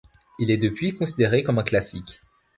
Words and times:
Il 0.39 0.49
est 0.49 0.57
depuis 0.57 0.95
considéré 0.95 1.43
comme 1.43 1.59
un 1.59 1.63
classique. 1.63 2.21